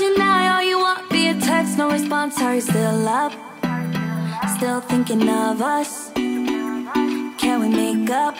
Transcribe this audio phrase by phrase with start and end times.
[0.00, 2.40] you now, all you want via text, no response.
[2.40, 3.32] Are you still up?
[4.56, 6.12] Still thinking of us?
[6.14, 8.34] Can we make up?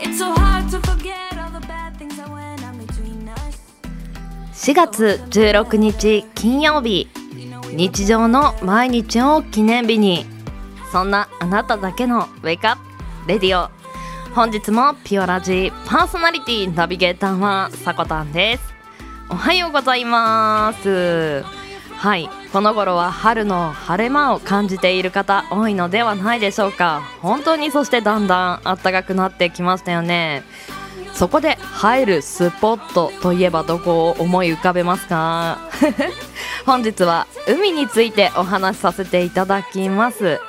[0.00, 3.58] It's so hard to forget all the bad things that went on between us.
[4.54, 7.08] 4月16日金曜日
[7.72, 10.24] 日常の毎日を記念日に
[10.90, 13.70] そんなあなただけのウェイクアップレディオ
[14.34, 18.77] 本日もピオラジパーソナリティナビゲーターはさこたんです
[19.30, 21.42] おはようございます。
[21.96, 27.02] はいこの頃は春の晴れ間を感じている方多いのではないでしょうか。
[27.20, 30.44] 本当にそしてだんだん暖かくなってきましたよね。
[31.12, 35.58] そこで入るスポットといえばどこを思い浮かべますか？
[36.64, 40.40] 本日は海についてお話しさせていただきます。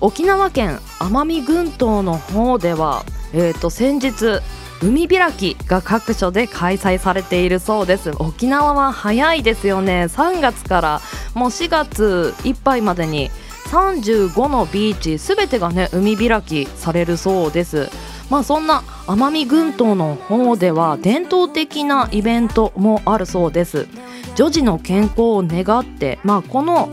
[0.00, 3.04] 沖縄県奄美群島の方では、
[3.34, 4.40] えー、と先日
[4.82, 8.12] 海開きが各所で開催されているそうです。
[8.18, 10.04] 沖縄は早いですよね。
[10.04, 11.00] 3月から
[11.34, 13.30] もう4月いっぱいまでに
[13.70, 17.90] 35のビーチすべてがね海開きされるそうです。
[18.30, 23.88] まあそんな奄美群島の方では伝統的なイベントもあるそうです。
[24.36, 26.88] 女児の健康を願ってまあこの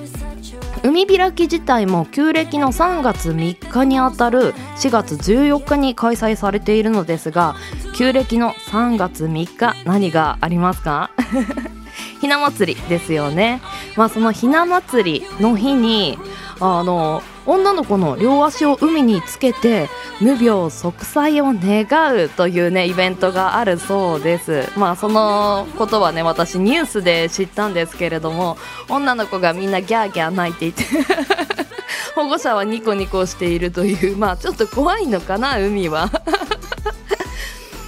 [0.85, 7.55] 海開き自体も旧暦の3月3日にあたる4月14日に開催されているのですが
[7.95, 11.09] 旧暦の3月3日何がありますか？
[12.21, 13.61] ひな祭りですよね、
[13.95, 16.19] まあ、そのひな祭りの日に
[16.59, 19.87] あの女の子の両足を海につけて
[20.21, 24.69] 無病息災を願うというねイベントがあるそうです。
[24.77, 28.57] まあそのことはね私ニュースで知ったんですけれども
[28.89, 30.83] 女の子がみんなギャーギャー泣いていて
[32.15, 36.09] 保護者はニコニコしているというまあちょっと怖いのかな海は。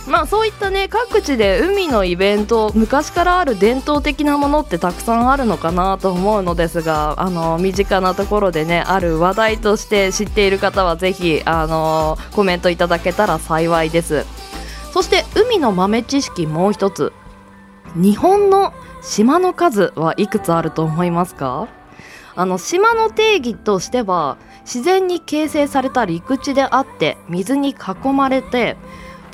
[0.07, 14.25] まあそういったね各地で海のイベント昔からある伝統的なものってたくさんあるのかなと思うのですがあの身近なところでねある話題として知っている方はぜひあのコメントいただけたら幸いです。
[14.93, 17.11] そして海の豆知識もう一つ。
[17.95, 21.67] 日本の島の数はいくつあると思いますか？
[22.35, 28.77] あの島の定義としては自然に形成された陸地であって水に囲まれて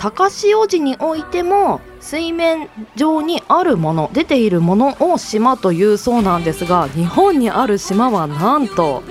[0.04, 9.02] 高潮時においても水面上にあるもの出ているものを島というそうなんですが日本にある島はなんと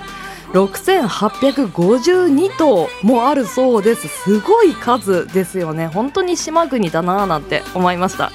[0.52, 4.06] 6852島もあるそうです。
[4.06, 5.86] すごい数ですよね。
[5.86, 8.30] 本当に島国だなぁなんて思いました。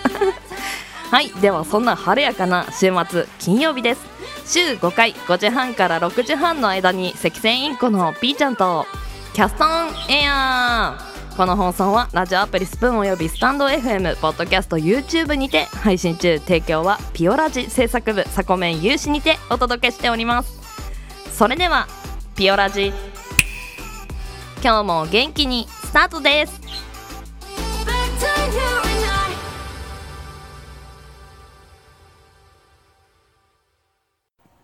[1.11, 1.29] はい。
[1.39, 4.01] ではそんな晴れやかな週末金曜日です。
[4.47, 8.87] 週5回5時半から6時半の間に赤線インコのピーちゃんと
[9.35, 10.97] キャストンエア。
[11.13, 21.29] ーこの放送はラジオアプリスプーンおよびスタンド FM ポッドキャスト YouTube にて配信中提供はピオラジ制作部サコメン有志にてお届けしております。
[21.31, 21.87] それでは
[22.35, 22.91] ピオラジ
[24.63, 26.59] 今日も元気にスタートです。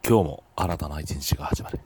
[0.03, 1.79] 今日も新たな一日が始まる。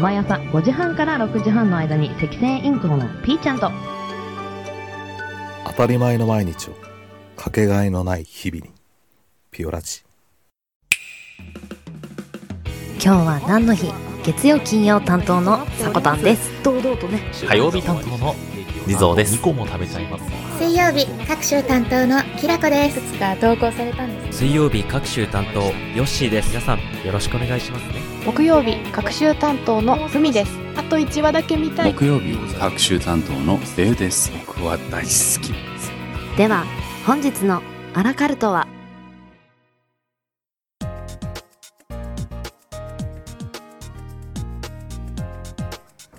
[0.00, 3.72] 毎朝5時半から6時半の間に赤線インコのピーちゃんと。
[5.66, 6.74] 当たり前の毎日を
[7.36, 8.70] かけがえのない日々に
[9.50, 10.02] ピオラジ。
[13.00, 13.92] 今日は何の日？
[14.24, 16.50] 月曜金曜担当のさこたんです。
[16.62, 17.20] 堂々とね。
[17.48, 18.34] 火曜日担当の
[18.88, 19.36] リゾーです。
[19.36, 20.24] 2個も食べちゃいます。
[20.58, 22.98] 水曜日各週担当のきらこです。
[23.20, 24.38] が投稿されたんです。
[24.38, 25.72] 水曜日各週担当ヨ
[26.04, 26.48] ッシーです。
[26.48, 28.00] 皆さんよろしくお願いしますね。
[28.24, 30.52] 木曜日各週担当のふみです。
[30.74, 31.92] あと1話だけ見たい。
[31.92, 34.32] 木曜日各週担当のデウです。
[34.46, 35.52] 僕は大好き。
[36.38, 36.64] では
[37.06, 38.66] 本日のアラカルトは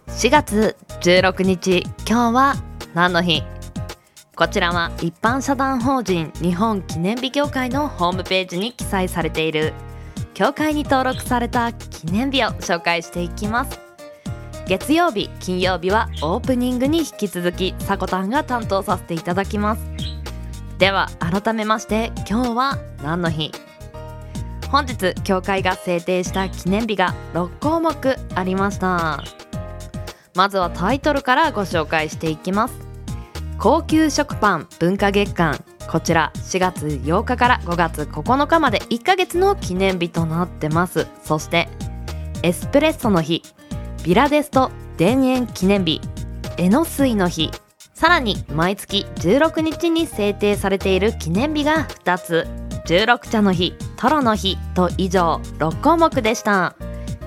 [0.07, 2.55] ？4月16日今日は
[2.93, 3.43] 何の日？
[4.35, 9.73] こちらは一般社団法人日本記念日協会のホームページに記載されている。
[10.33, 13.79] 協会に登録された記念日を紹介していきます。
[14.67, 19.81] 月曜日金曜日はオープニングに引き続きさこたんが担当させていただきます。
[20.79, 23.53] では改めまして今日は何の日？
[24.69, 29.23] 本日協会が制定した記念日が6項目ありました。
[30.35, 32.75] まずはタイトルからご紹介していきます。
[33.57, 35.63] 高級食パン文化月間。
[35.89, 41.07] こちら4月8日から5月9日まで1ヶ月の記念日となってます。
[41.23, 41.67] そして
[42.43, 43.43] エスプレッソの日。
[44.03, 46.01] ビラデスト田園記念日。
[46.57, 47.51] エノスイの日。
[47.93, 52.47] さらに毎月16日に制定されている記念日が2つ。
[52.85, 56.75] 16茶の日トロの日と以上6項目でした。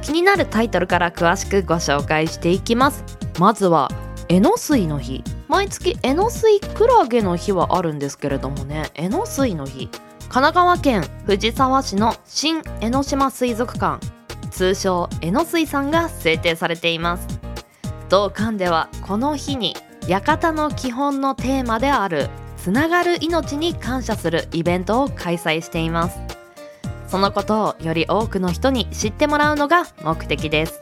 [0.02, 3.04] 気になるタイトルから詳しくご紹介していきます。
[3.38, 3.88] まずは
[4.28, 5.22] エノスイの日。
[5.48, 8.90] 毎月エノスイクラゲの日はあるんですけれどもね。
[8.94, 9.88] エノスイの日。
[10.22, 14.04] 神奈川県藤沢市の新江ノ島水族館。
[14.50, 17.26] 通称江ノ水さんが制定されています。
[18.08, 19.74] 同館ではこの日に
[20.08, 26.31] 館の基本のテーマであるつながる命に感謝するイベントを開催しています。
[27.12, 30.80] そのことをより多くの人に知ってもらうのが目的です。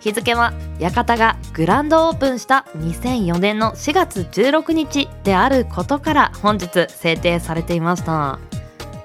[0.00, 8.38] 日付は館がグランドオープンした2004年の4月16日であることから本日制定されていました。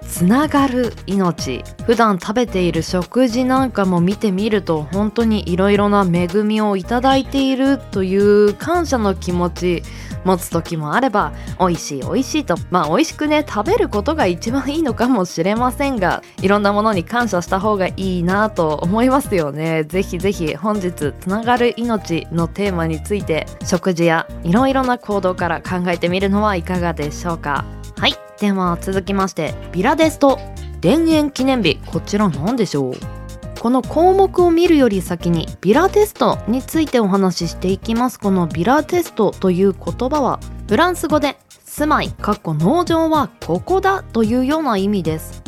[0.08, 1.62] つながる命。
[1.86, 9.84] 普段食べている食事なんかも見てみると本当にいろいろな恵みをいただいているという感謝の気持ち。
[10.26, 19.84] 持つ時もあれば美味しい美味しいとまあ美味しくね食べることが一番いいのかもしれませんがいろんなものに感謝した方がいいなと思いますよね。
[19.84, 27.66] ぜひぜひ本日つながる命のテーマについて食事やいろいろな行動から考えてみるのはいかがでしょうか。
[27.98, 30.40] はいでは続きましてビラデスト
[30.82, 33.19] 田園記念日こちら何でしょう？
[33.60, 38.18] この項目を見るより先にビラテストについてお話ししていきます。
[38.18, 40.40] このビラテストという言葉は
[40.70, 45.44] フランス語で住まいかっこ農場はここだというような意味です。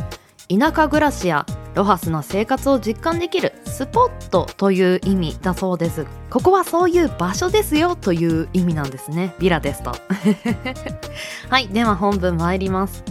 [0.50, 6.06] 田舎暮らしやロハスな生活を実感できるスポットという意味だそうです。
[6.30, 9.34] ここはそういう場所ですよという意味なんですね。
[9.40, 9.96] ビラですと
[11.50, 13.06] はいでは本文参ります。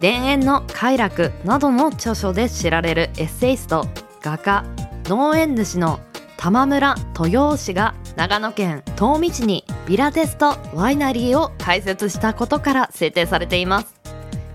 [0.00, 3.86] 田園の快楽などの著書で知られるエッセイスト
[4.22, 4.64] 画家
[5.04, 6.00] 農園主の
[6.36, 13.94] 玉村豊氏が長野県東御市にビラテストワイナリーを開設したことから制定されています。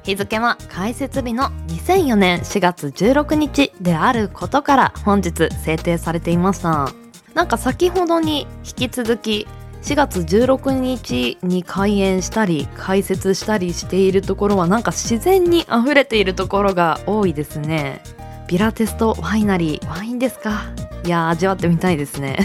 [0.04, 6.90] 日付は開設日の2004年4月16日であることから本日制定されていました。
[7.34, 9.48] なんか先ほどに引き続き
[9.82, 18.02] 4月16日に開園したり開設したりしているところはなんか自然に溢れているところが多いですね。
[18.48, 20.64] ビラテストワイナリーワインですか？
[21.04, 22.38] いや味わってみたいですね。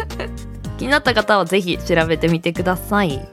[0.78, 3.28] 気になった方はぜひ調べてみてください。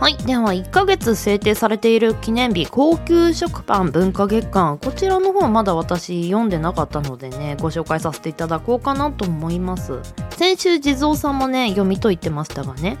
[0.00, 10.00] はいでは1ヶ月制定されている記念日高級食パン文化月間こちらの方まだ私読んでなかったのでねご紹介させていただこうかなと思います。
[10.30, 12.98] 先週地蔵さんもね読みと言ってましたがね。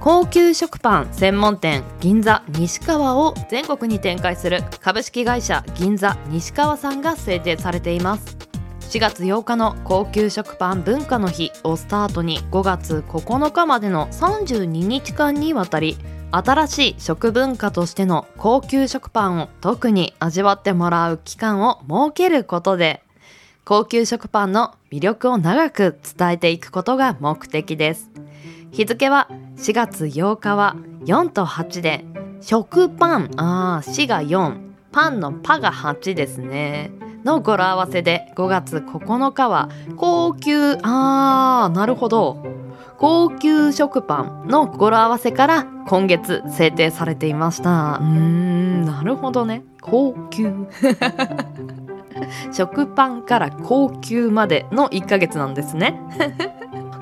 [0.00, 8.38] 高級食パン専門店銀座西川を全国に展開する株式会社銀座西川さんが制定されています。
[8.80, 15.98] 4月8日の高級食パン文化の日をスタートに5月9日までの32日間にわたり
[16.30, 23.02] 新しい食文化としての高級食パンを特に味わってもらう期間を設けることで
[23.66, 28.10] 高級食パンの魅力を長く伝えていくことが目的です。
[28.72, 29.28] 日付は
[29.60, 30.74] 4月8日は
[31.04, 32.06] 4と8で
[32.40, 33.30] 食パン。
[33.36, 34.56] あー4が4
[34.90, 36.90] パンのパが8ですね。
[37.24, 42.42] の語呂合わせで5月9日は高級あーなるほど。
[42.96, 47.98] 高級食パンの語呂合わせから今月制定されていました。
[48.00, 49.62] うーんなるほどね。
[49.82, 50.68] 高級。
[52.50, 56.00] 食パンから高級までの1ヶ月なんですね。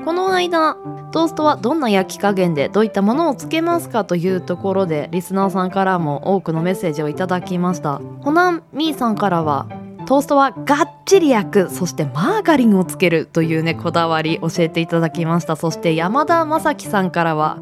[0.08, 0.74] この間
[1.12, 8.00] トーストはどんな焼き加減でどういったものをつけますかというところでリスナーさんからも多くのメッセージをいただきました。
[8.22, 9.68] ホナンミーさんからは
[10.06, 15.56] トーストはがっちり焼くそしてマーガリンをつけるというねこだわり教えていただきました。
[15.56, 17.58] そして山田正樹さんからは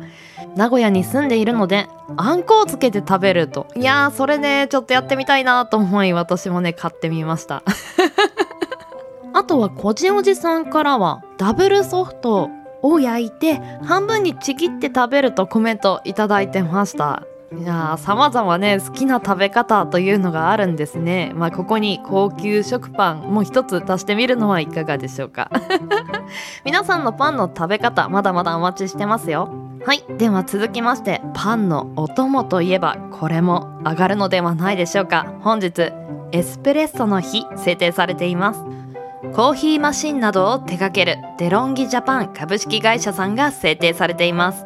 [0.55, 3.67] 名古屋に住んでいるのであんこをつけて食べると。
[3.75, 7.65] いやーそれねちょっとやってみたいなと思い私もね買ってみました。
[9.37, 12.49] あとはこじおじさんからはダブルソフト
[12.81, 17.23] を焼いて半分にちぎって食べるとコメントいただいてました。
[17.55, 21.33] いやー様々ね好きな食べ方というのがあるんですね。
[21.35, 25.50] まあここに高級食パンもう一つ足してみるのはいかがでしょうか。
[26.64, 29.50] 皆さんのパンの食べ方まだまだお待ちしてますよ。
[29.85, 35.26] はいでは続きましてパンのお供といえばこれも上がるのではないでしょうか。
[35.43, 35.93] 本日
[36.33, 38.64] エスプレッソの日制定されています。
[39.35, 44.64] コーヒーマシンなどを手掛けるデロンギジャパン株式会社さんが制定されています。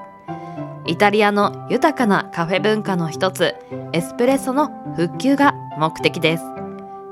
[0.87, 3.55] イタリアの豊かなカフェ文化の一つ
[3.93, 6.45] エスプレッソの復旧が目的です。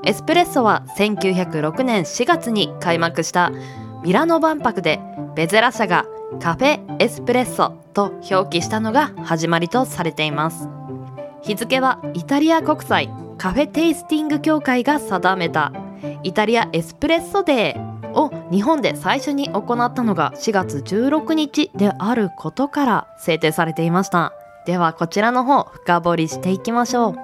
[0.03, 3.51] エスプレッソは1906年4月に開幕した
[4.03, 4.99] ミラノ万博で
[5.35, 6.05] ベゼラ社が
[6.39, 10.69] カフェエスプレッソと表記したのが始まりとされています。
[11.41, 15.71] 日付はイタリア国際カフェテイスティング協会が定めた
[16.23, 24.33] イタリアエスプレッソデーを日本で最初に行ったのが4月16日であることから制定されていました。
[24.65, 27.15] ではこちらの方深掘りしていきましょう。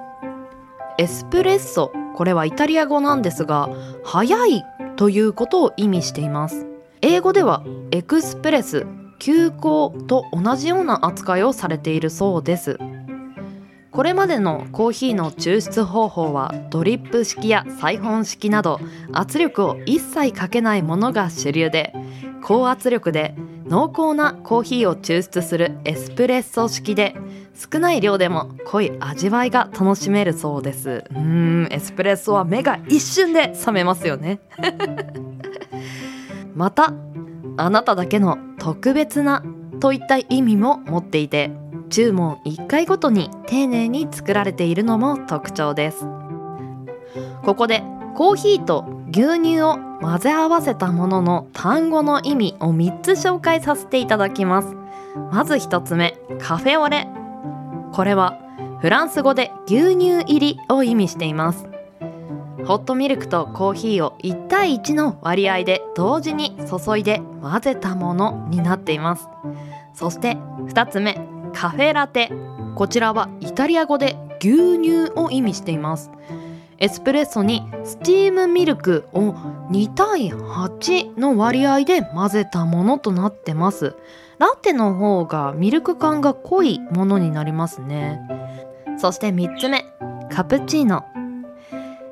[0.98, 3.68] エスプレッソこれはイタリア語なんですが
[4.02, 4.64] 早い
[4.96, 6.66] ということを意味しています。
[7.02, 8.86] 英語ではエクスプレス
[9.18, 12.78] 急行と同じような扱いをされているそうです。
[13.96, 18.78] これまでのコーヒーの抽出方法はドリップ式やサイフォン式など
[19.10, 21.94] 圧力を一切かけないものが主流で
[22.42, 23.34] 高圧力で
[23.64, 27.16] 濃厚なコーヒーを抽出するエスプレッソ式で
[27.54, 31.04] 少ない量でも濃い味わいが楽しめるそうです。
[31.10, 34.40] うーんエスプレッソは目が一瞬で覚めますよね。
[36.54, 36.92] また
[37.56, 39.42] あなただけの特別な
[39.80, 41.50] といった意味も持っていて
[41.90, 46.06] 注文1回ごとに丁寧に作られているのも特徴です。
[47.44, 47.82] ここで
[48.16, 54.74] コーヒーと牛乳を混ぜ合わせたものの単語の意味を3つ紹介させていただきます。
[55.32, 57.08] まず1つ目カフェオレ。
[57.92, 58.38] これは
[58.80, 61.66] フランス語で牛乳入りを意味しています。
[62.66, 69.28] ホットミルクとコーヒーを1対1の割合で同時に注いで混ぜたものになっています。
[69.94, 71.18] そして2つ目
[71.56, 72.30] カフェラテ。
[72.74, 76.10] こちらはイタリア語で牛乳を意味しています。
[76.78, 79.30] エスプレッソにスチームミルクを
[79.70, 83.96] 2対8の割合で混ぜたものとなってます。
[84.38, 88.20] ラテの方がミルク感が濃いものになりますね。
[88.98, 89.86] そして3つ目
[90.30, 91.06] カプチーノ。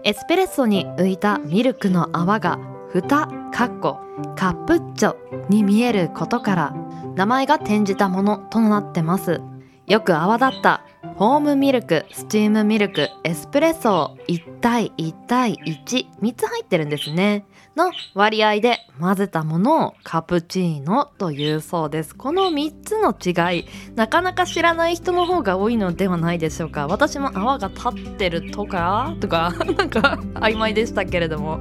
[0.05, 2.59] エスプレッソに浮いたミルクの泡が
[2.89, 4.01] 蓋カッコ
[4.37, 5.17] カプッチョ
[5.51, 6.75] に見えることから
[7.15, 9.41] 名前が転じたものとなってます。
[9.87, 10.83] よく泡立った
[11.17, 17.45] ホームミルクスチームミルクエスプレッソ1対1対13つ入ってるんですね。
[17.77, 22.17] の割合で混ぜたものをカプチーノというそうです。
[22.17, 26.87] この3つの違いなかなか知らない人の方が多いのではないでしょうか。
[26.89, 31.61] 私も泡が立ってるとかとか なんか曖昧でしたけれども。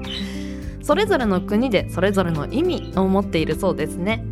[0.81, 4.25] それぞれの国でそれぞれの意味を持っているそうですね。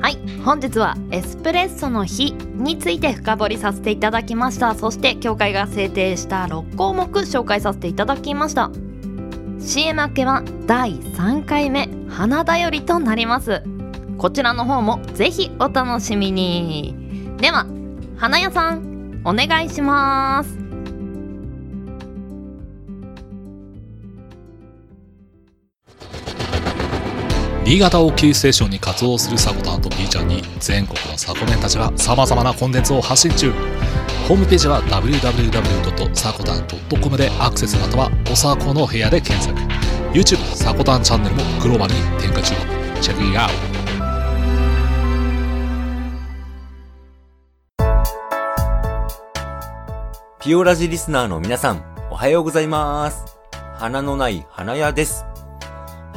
[0.00, 0.18] はい。
[0.44, 4.74] 本日はエスプレッソの日について深掘りさせていただきました。
[4.74, 8.70] そして協会が制定した6項目紹介させていただきました。
[9.58, 13.62] CM 明けは第3回目花だよりとなります。
[14.16, 16.94] こちらの方もぜひお楽しみに。
[17.36, 17.66] では
[18.16, 20.59] 花屋さんお願いします。
[27.70, 33.52] 新潟をキーステーションに活動するサコタンと B ちゃんに全国のサコメンたちが様々なコンテンツを発信中
[34.26, 39.56] ホームページは www.sakotan.com でアクセスまたはおさこの部屋で検索
[40.12, 42.56] YouTube サコタンチャンネルもグローバルに展開中
[43.00, 43.54] チェックイアウト
[50.42, 53.38] ピオラジリスナーの皆さん、おはようございます。
[53.76, 55.29] 花のない花屋です。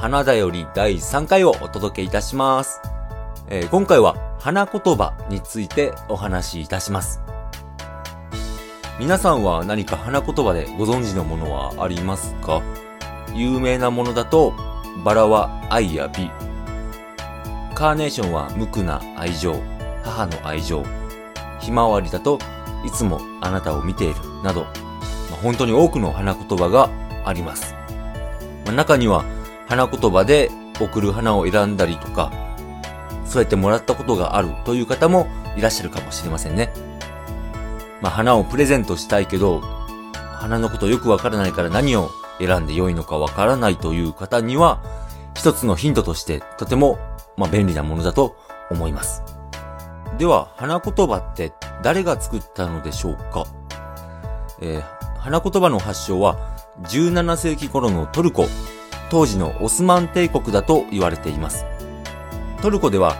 [0.03, 2.81] 花だより第3回をお届けいたします。
[3.48, 7.22] えー今回は花言葉についてお話しいたします。
[9.00, 12.62] 皆さんは何か花言葉でご存知のものはありますか？
[13.33, 14.51] 有名なものだと、
[15.05, 16.29] バラは愛や美。
[17.74, 19.55] カーネーションは無垢な愛情、
[20.03, 20.83] 母の愛情。
[21.62, 22.39] ひまわりだと
[22.86, 26.89] いつもあなたを見ているなど、まあ本当に多くの花言葉が
[27.24, 27.74] あります。
[28.65, 29.24] まあ中には
[29.74, 32.32] 花言葉で贈る花を選んだりとか、
[33.25, 35.25] そうやってもらったことがあるという方も
[35.58, 36.72] いらっしゃるかもしれませんね。
[38.00, 39.62] まあ花をプレゼントしたいけど、
[40.38, 44.84] 花のことよくわからないから何を選んで良いのかわからないという方には、
[45.34, 47.00] 一つのヒントとしてとても、
[47.36, 48.38] まあ、便利なものだと
[48.70, 49.24] 思います。
[50.20, 51.51] では、花言葉って
[51.82, 53.48] 誰が作ったのでしょうか？
[54.62, 56.38] えー花言葉の発祥は
[56.82, 58.46] 17世紀頃のトルコ、
[59.13, 61.67] 当時のオスマン帝国だと言われています。
[62.63, 63.13] トルコでは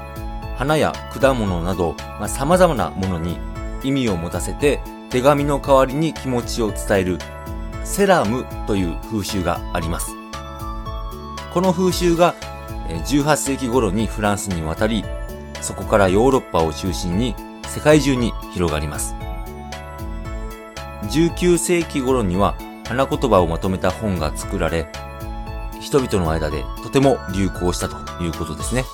[0.58, 3.38] 花や果物など、まあ、様々なものに
[3.84, 4.80] 意味を持たせて
[5.12, 7.20] 手紙の代わりに気持ちを伝える
[7.84, 10.16] セラムという風習があります。
[11.54, 12.34] この風習が
[12.88, 15.06] 18世紀頃にフランスに渡り、
[15.62, 17.36] そこからヨーロッパを中心に
[17.68, 19.14] 世界中に広がります。
[21.12, 22.56] 19世紀頃には
[22.88, 24.88] 花言葉をまとめた本が作られ、
[25.84, 28.86] 人々の間でとても流行したということですね。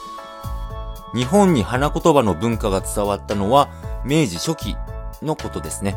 [1.13, 3.69] 日本に花言葉の文化が伝わったのは
[4.03, 4.75] 明治初期
[5.22, 5.96] のことですね。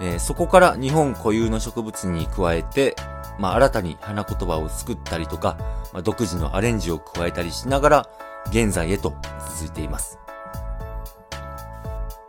[0.00, 2.96] えーそこから日本固有の植物に加えて、
[3.38, 5.58] まあ、新たに花言葉を作ったりとか、
[5.92, 8.08] まあ、独自のアレンジを加えたりしながら、
[8.48, 9.12] 現在へと
[9.58, 10.18] 続いています。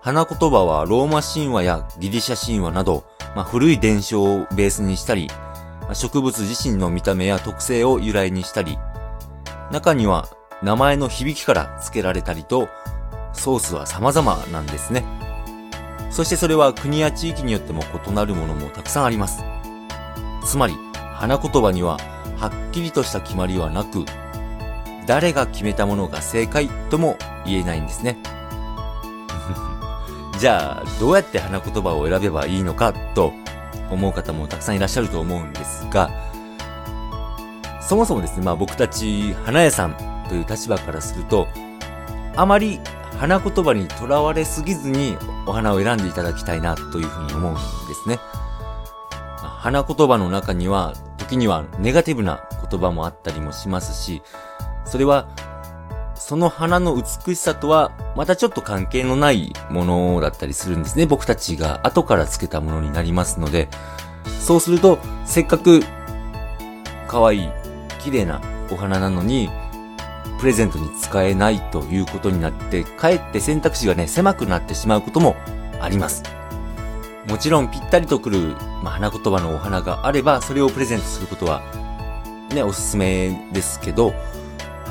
[0.02, 3.06] 花言葉はローマ神話やギリシャ神話など、
[3.36, 5.30] まあ、古い伝承をベースにしたり、
[5.94, 8.78] 植物自身の見た目や特性を由来にしたり、
[9.72, 10.28] 中には
[10.62, 12.70] 名前の響きから付けられたりと、
[13.34, 15.04] ソースは様々なんですね。
[16.10, 19.44] そしてそれは国や地域によっても異なるものもたくさんあります。
[20.46, 20.76] つまり、
[21.16, 21.98] 花言葉には
[22.38, 24.06] はっきりとした決まりはなく、
[25.08, 28.18] 誰が決めたものが正解とも言えないんですね。
[30.40, 33.34] じゃあ、どうやって花言葉を選べばいいのかと
[33.92, 36.10] 思う方もたくさんいらっしゃると思うんですが、
[37.82, 39.96] そもそもですね、まあ僕たち花屋さん
[40.30, 41.48] という立場からすると、
[42.36, 42.80] あまり
[43.20, 47.60] 花言葉にとらわれすぎずにお花を選んでいただきたいなというふうに思うんで
[47.94, 48.20] すね。
[49.40, 54.24] 花言葉の中には時にはネガティブな言葉もあったりもしますし、
[54.86, 55.28] それは
[56.22, 61.08] その花の美しさとはまたちょっと関係のないものだったりするんですね。
[61.08, 63.70] 僕たちが後からつけたものになりますので、
[64.40, 65.82] そうするとせっかく
[67.08, 67.50] 可愛い
[68.00, 69.50] 綺麗なお花なのに
[70.40, 75.36] プレゼントに使えないということになって、かえって選択肢がね、狭くなってしまうことも
[75.82, 76.24] あります。
[77.28, 81.64] もちろんぴったりとくる、まあ、花言葉のお花があれば、それをプレゼントすることは、
[82.54, 84.14] ね、おすすめですけど、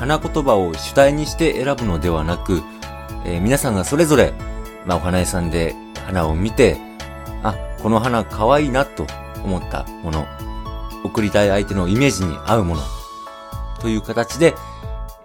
[0.01, 2.63] 花言葉を主体にして選ぶのではなく、
[3.23, 4.33] えー皆さんがそれぞれ、
[4.83, 5.75] まあ、お花屋さんで
[6.07, 6.77] 花を見て、
[7.43, 9.05] あ、この花可愛いなと
[9.45, 10.25] 思ったもの、
[11.03, 12.81] 送りたい相手のイメージに合うもの、
[13.79, 14.55] という形で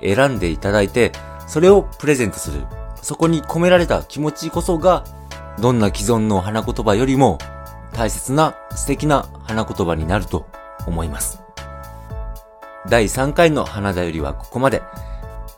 [0.02, 1.12] 選んでいただいて、
[1.46, 2.66] それをプレゼントする。
[3.00, 5.04] そこに込められた気持ちこそが、
[5.58, 7.38] どんな既存の花言葉よりも
[7.94, 10.46] 大切な素敵な花言葉になると
[10.86, 11.45] 思います。
[12.88, 14.82] 第3回の花だよりはここまで。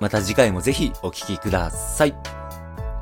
[0.01, 2.15] また次回もぜひお聴きください。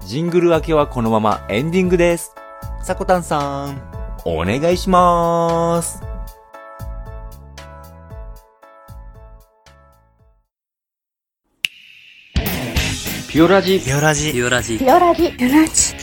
[0.04, 2.34] ジングル明けはこのままエンディングです。
[2.82, 3.82] さこたんさん、
[4.24, 6.02] お願いします。
[13.28, 15.85] ピオラジピオラジピオラジピオラジピオラジ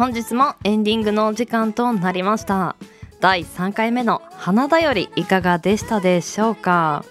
[0.00, 2.74] 本日もエンディングのお時間となりました。
[3.20, 7.04] 第3回目の花だよりいかがでしたでしょうか？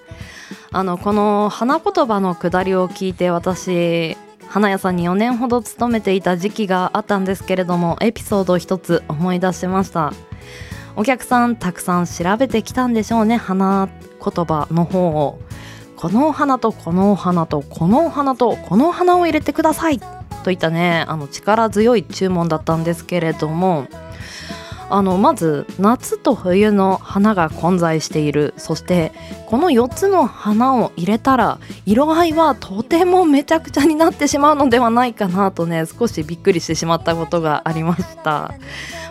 [0.71, 10.12] あのこの花言葉のくだりを聞いて私花屋さんに4年ほど勤めていた時期があったんですけれどもエピソード一つ思い出しました。
[10.95, 15.39] お客さんたくさん調べてきたんでしょうね花言葉の方を。
[15.95, 20.02] このお花とこのお花とこのお花とこのお花を入れてください。
[20.39, 23.88] といったねあの力強い注文だったんですけれども
[24.91, 28.56] あのまず夏と冬の花が混在している。
[28.58, 29.12] そして
[29.45, 38.52] この4つの花を入れたら色合いはとてもめちゃくちゃになってしまうのではないかなとね少しびっくりしてしまったことがありました。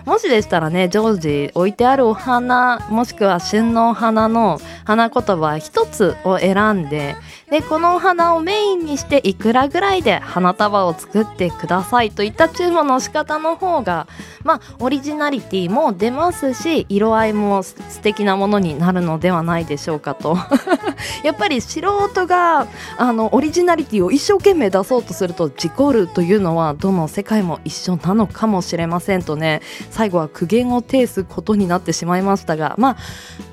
[0.04, 7.14] もしでしたらね常時置いてあるお花もしくは旬のお花の花言葉一つを選んで
[7.50, 14.06] でこのお花をメインにしていくらぐらいで花束を作ってくださいといった注文の仕方の方が
[14.44, 20.36] まあオリジナリティも出ますし色合いも素敵なものになるのではないでしょうかと。
[21.24, 29.62] やっぱり素人があのオリジナリティを一生懸命出そうとすると事故るというのはどの世界も一緒なのかもしれませんとね。
[29.90, 32.96] 最後は苦言を呈すことになってしまいましたがまあ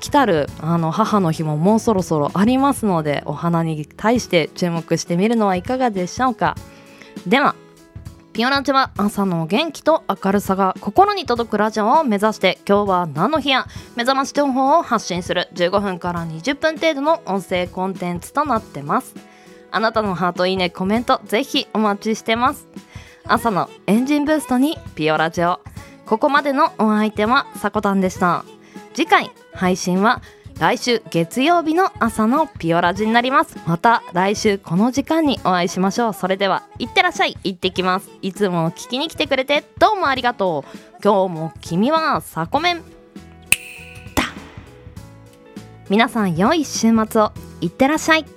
[0.00, 6.56] 来たるあの母の日ももうそろそろありますのでお花に対して注目してみるのはいかがでしょうか。
[7.26, 7.54] では
[8.32, 19.14] ピオラジは朝の元気と明るさが心に届くラジオを目指して今日は何の日や目覚まし情報を発信する15分から20分程度の音声コンテンツとなってます。
[19.70, 22.68] あなたのハートいいねコメントぜひお待ちしてます。
[23.24, 25.60] 朝のエンジンブーストにピオラジオ。
[26.04, 28.44] ここまでのお相手はさこたんでした。
[28.92, 30.20] 次回配信は
[30.58, 33.58] 来週月曜日の朝のピオラジになります。
[33.66, 36.12] また来週この時間にお会いしましょう。
[36.14, 37.36] それではいってらっしゃい。
[37.44, 38.10] 行ってきます。
[38.22, 41.02] いつも聞きに来てくれてどうもありがとう。
[41.04, 42.76] 今日も君はサコメン。
[42.76, 42.82] だ
[45.90, 47.32] 皆さん良い週末を。
[47.60, 48.35] いってらっしゃい。